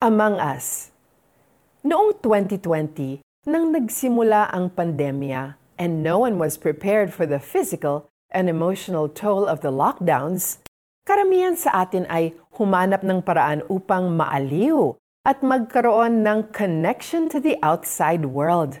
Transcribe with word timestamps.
Among 0.00 0.40
Us 0.40 0.96
Noong 1.84 2.16
2020, 2.24 3.20
nang 3.44 3.68
nagsimula 3.68 4.48
ang 4.48 4.72
pandemya 4.72 5.60
and 5.76 6.00
no 6.00 6.24
one 6.24 6.40
was 6.40 6.56
prepared 6.56 7.12
for 7.12 7.28
the 7.28 7.36
physical 7.36 8.08
and 8.32 8.48
emotional 8.48 9.12
toll 9.12 9.44
of 9.44 9.60
the 9.60 9.68
lockdowns, 9.68 10.64
karamihan 11.04 11.52
sa 11.52 11.84
atin 11.84 12.08
ay 12.08 12.32
humanap 12.56 13.04
ng 13.04 13.20
paraan 13.20 13.60
upang 13.68 14.08
maaliw 14.16 14.96
at 15.28 15.44
magkaroon 15.44 16.24
ng 16.24 16.48
connection 16.48 17.28
to 17.28 17.36
the 17.36 17.60
outside 17.60 18.32
world. 18.32 18.80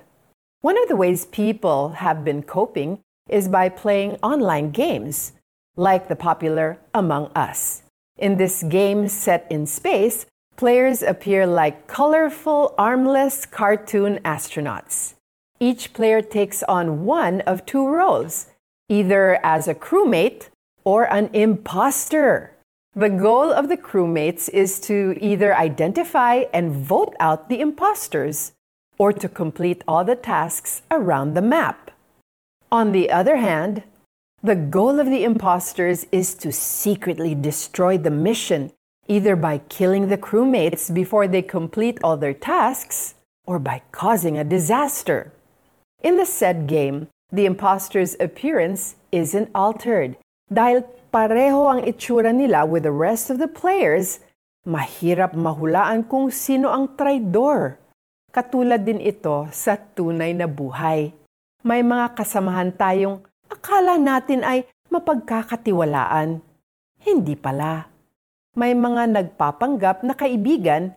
One 0.64 0.80
of 0.80 0.88
the 0.88 0.96
ways 0.96 1.28
people 1.28 2.00
have 2.00 2.24
been 2.24 2.40
coping 2.40 3.04
is 3.28 3.44
by 3.44 3.68
playing 3.68 4.16
online 4.24 4.72
games, 4.72 5.36
like 5.76 6.08
the 6.08 6.16
popular 6.16 6.80
Among 6.96 7.28
Us. 7.36 7.84
In 8.16 8.40
this 8.40 8.64
game 8.64 9.04
set 9.12 9.44
in 9.52 9.68
space, 9.68 10.24
players 10.60 11.02
appear 11.02 11.46
like 11.46 11.86
colorful, 11.86 12.74
armless 12.76 13.46
cartoon 13.46 14.20
astronauts. 14.26 15.14
Each 15.58 15.94
player 15.94 16.20
takes 16.20 16.62
on 16.64 17.06
one 17.06 17.40
of 17.52 17.64
two 17.64 17.88
roles, 17.88 18.48
either 18.86 19.40
as 19.42 19.66
a 19.66 19.74
crewmate 19.74 20.50
or 20.84 21.10
an 21.10 21.30
imposter. 21.32 22.52
The 22.94 23.08
goal 23.08 23.50
of 23.50 23.70
the 23.70 23.78
crewmates 23.78 24.50
is 24.50 24.78
to 24.80 25.16
either 25.18 25.56
identify 25.56 26.44
and 26.52 26.72
vote 26.72 27.14
out 27.18 27.48
the 27.48 27.60
imposters 27.60 28.52
or 28.98 29.14
to 29.14 29.30
complete 29.30 29.82
all 29.88 30.04
the 30.04 30.14
tasks 30.14 30.82
around 30.90 31.32
the 31.32 31.48
map. 31.56 31.90
On 32.70 32.92
the 32.92 33.10
other 33.10 33.36
hand, 33.36 33.82
the 34.42 34.56
goal 34.56 35.00
of 35.00 35.06
the 35.06 35.24
imposters 35.24 36.04
is 36.12 36.34
to 36.34 36.52
secretly 36.52 37.34
destroy 37.34 37.96
the 37.96 38.10
mission 38.10 38.72
either 39.10 39.34
by 39.34 39.58
killing 39.66 40.06
the 40.06 40.16
crewmates 40.16 40.86
before 40.86 41.26
they 41.26 41.42
complete 41.42 41.98
all 41.98 42.14
their 42.14 42.32
tasks 42.32 43.18
or 43.42 43.58
by 43.58 43.82
causing 43.90 44.38
a 44.38 44.46
disaster. 44.46 45.34
In 45.98 46.14
the 46.14 46.24
said 46.24 46.70
game, 46.70 47.10
the 47.34 47.42
imposter's 47.42 48.14
appearance 48.22 48.94
isn't 49.10 49.50
altered. 49.50 50.14
Dahil 50.46 50.86
pareho 51.10 51.66
ang 51.66 51.82
itsura 51.82 52.30
nila 52.30 52.62
with 52.62 52.86
the 52.86 52.94
rest 52.94 53.34
of 53.34 53.42
the 53.42 53.50
players, 53.50 54.22
mahirap 54.62 55.34
mahulaan 55.34 56.06
kung 56.06 56.30
sino 56.30 56.70
ang 56.70 56.94
traidor. 56.94 57.82
Katulad 58.30 58.86
din 58.86 59.02
ito 59.02 59.50
sa 59.50 59.74
tunay 59.74 60.38
na 60.38 60.46
buhay. 60.46 61.10
May 61.66 61.82
mga 61.82 62.14
kasamahan 62.14 62.70
tayong 62.78 63.26
akala 63.50 63.98
natin 63.98 64.46
ay 64.46 64.70
mapagkakatiwalaan. 64.86 66.38
Hindi 67.02 67.34
pala 67.34 67.89
may 68.60 68.76
mga 68.76 69.08
nagpapanggap 69.16 70.04
na 70.04 70.12
kaibigan 70.12 70.92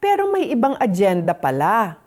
pero 0.00 0.32
may 0.32 0.48
ibang 0.48 0.80
agenda 0.80 1.36
pala. 1.36 2.00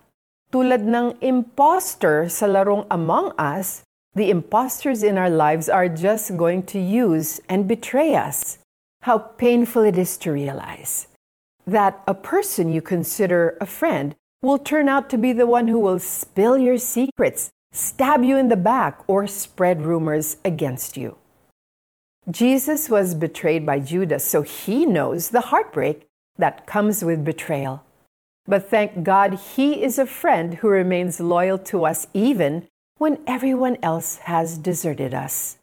Tulad 0.50 0.82
ng 0.82 1.22
imposter 1.22 2.26
sa 2.26 2.50
larong 2.50 2.90
Among 2.90 3.30
Us, 3.38 3.86
the 4.18 4.34
imposters 4.34 5.06
in 5.06 5.22
our 5.22 5.30
lives 5.30 5.70
are 5.70 5.86
just 5.86 6.34
going 6.34 6.66
to 6.66 6.82
use 6.82 7.38
and 7.46 7.70
betray 7.70 8.18
us. 8.18 8.58
How 9.06 9.22
painful 9.38 9.86
it 9.86 9.94
is 10.02 10.18
to 10.26 10.34
realize 10.34 11.06
that 11.70 12.02
a 12.10 12.18
person 12.18 12.74
you 12.74 12.82
consider 12.82 13.58
a 13.62 13.70
friend 13.70 14.18
will 14.42 14.58
turn 14.58 14.90
out 14.90 15.10
to 15.14 15.22
be 15.22 15.34
the 15.34 15.46
one 15.46 15.70
who 15.70 15.78
will 15.78 16.02
spill 16.02 16.58
your 16.58 16.82
secrets, 16.82 17.54
stab 17.74 18.26
you 18.26 18.38
in 18.38 18.50
the 18.50 18.58
back, 18.58 19.06
or 19.06 19.30
spread 19.30 19.86
rumors 19.86 20.38
against 20.42 20.98
you. 20.98 21.18
Jesus 22.30 22.90
was 22.90 23.14
betrayed 23.14 23.66
by 23.66 23.80
Judas, 23.80 24.24
so 24.24 24.42
he 24.42 24.86
knows 24.86 25.30
the 25.30 25.42
heartbreak 25.42 26.08
that 26.38 26.66
comes 26.66 27.04
with 27.04 27.24
betrayal. 27.24 27.84
But 28.48 28.70
thank 28.70 29.04
God 29.04 29.40
he 29.56 29.84
is 29.84 30.00
a 30.00 30.06
friend 30.06 30.56
who 30.56 30.68
remains 30.68 31.20
loyal 31.20 31.58
to 31.60 31.86
us 31.86 32.08
even 32.14 32.68
when 32.98 33.20
everyone 33.28 33.78
else 33.84 34.18
has 34.18 34.58
deserted 34.58 35.14
us. 35.14 35.58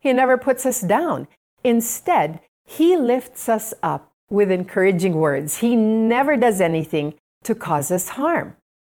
He 0.00 0.12
never 0.12 0.36
puts 0.36 0.66
us 0.66 0.80
down. 0.80 1.28
Instead, 1.62 2.40
he 2.66 2.96
lifts 2.96 3.48
us 3.48 3.72
up 3.82 4.12
with 4.28 4.50
encouraging 4.50 5.14
words. 5.14 5.58
He 5.58 5.76
never 5.76 6.36
does 6.36 6.60
anything 6.60 7.14
to 7.44 7.54
cause 7.54 7.90
us 7.90 8.10
harm. 8.10 8.56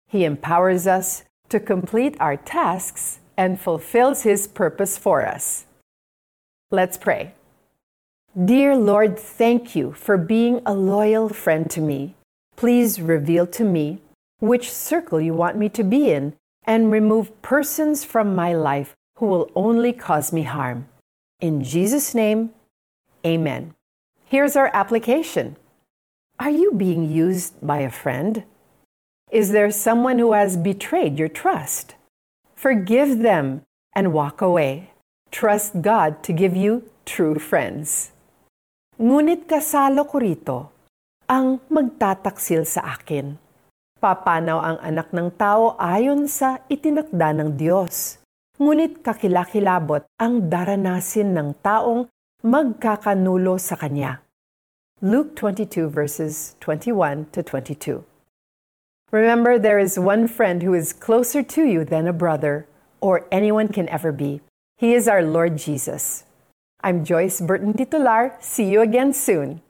He 0.07 0.23
empowers 0.23 0.87
us 0.87 1.23
to 1.49 1.59
complete 1.59 2.15
our 2.19 2.37
tasks 2.37 3.19
and 3.37 3.59
fulfills 3.59 4.23
his 4.23 4.47
purpose 4.47 4.97
for 4.97 5.25
us. 5.25 5.65
Let's 6.71 6.97
pray. 6.97 7.33
Dear 8.43 8.75
Lord, 8.75 9.17
thank 9.17 9.75
you 9.75 9.93
for 9.93 10.17
being 10.17 10.61
a 10.65 10.73
loyal 10.73 11.29
friend 11.29 11.69
to 11.69 11.79
me. 11.79 12.15
Please 12.55 12.99
reveal 12.99 13.47
to 13.47 13.63
me 13.63 14.01
which 14.39 14.71
circle 14.71 15.21
you 15.21 15.33
want 15.33 15.57
me 15.57 15.69
to 15.69 15.83
be 15.83 16.11
in 16.11 16.33
and 16.65 16.91
remove 16.91 17.41
persons 17.41 18.03
from 18.03 18.35
my 18.35 18.53
life 18.53 18.95
who 19.17 19.27
will 19.27 19.49
only 19.55 19.93
cause 19.93 20.33
me 20.33 20.43
harm. 20.43 20.87
In 21.39 21.63
Jesus' 21.63 22.15
name, 22.15 22.49
amen. 23.25 23.73
Here's 24.25 24.55
our 24.55 24.71
application 24.73 25.55
Are 26.39 26.49
you 26.49 26.71
being 26.71 27.09
used 27.09 27.53
by 27.65 27.79
a 27.79 27.91
friend? 27.91 28.43
Is 29.31 29.51
there 29.51 29.71
someone 29.71 30.19
who 30.19 30.33
has 30.33 30.57
betrayed 30.57 31.19
your 31.19 31.29
trust? 31.29 31.95
Forgive 32.55 33.19
them 33.19 33.61
and 33.95 34.13
walk 34.13 34.41
away. 34.41 34.91
Trust 35.35 35.83
God 35.83 36.23
to 36.23 36.31
give 36.31 36.55
you 36.55 36.87
true 37.03 37.35
friends. 37.35 38.15
Ngunit 38.95 39.51
kasalo 39.51 40.07
ko 40.07 40.23
rito 40.23 40.57
ang 41.27 41.59
magtataksil 41.67 42.63
sa 42.63 42.95
akin. 42.95 43.35
Papanaw 43.99 44.63
ang 44.63 44.77
anak 44.79 45.11
ng 45.11 45.35
tao 45.35 45.75
ayon 45.75 46.31
sa 46.31 46.63
itinakda 46.71 47.35
ng 47.35 47.59
Diyos. 47.59 48.23
Ngunit 48.63 49.03
kakilakilabot 49.03 50.07
ang 50.15 50.47
daranasin 50.47 51.35
ng 51.35 51.59
taong 51.59 52.07
magkakanulo 52.39 53.59
sa 53.59 53.75
Kanya. 53.75 54.23
Luke 55.03 55.35
22 55.35 55.91
verses 55.91 56.55
21 56.63 57.27
to 57.35 57.43
22. 57.43 58.07
Remember, 59.11 59.59
there 59.59 59.83
is 59.83 59.99
one 59.99 60.31
friend 60.31 60.63
who 60.63 60.71
is 60.71 60.95
closer 60.95 61.43
to 61.43 61.67
you 61.67 61.83
than 61.83 62.07
a 62.07 62.15
brother 62.15 62.71
or 63.03 63.27
anyone 63.35 63.67
can 63.67 63.91
ever 63.91 64.15
be. 64.15 64.39
He 64.77 64.93
is 64.93 65.07
our 65.07 65.23
Lord 65.23 65.55
Jesus. 65.55 66.25
I'm 66.83 67.05
Joyce 67.05 67.39
Burton 67.39 67.71
Titular. 67.71 68.35
See 68.41 68.67
you 68.67 68.81
again 68.81 69.13
soon. 69.13 69.61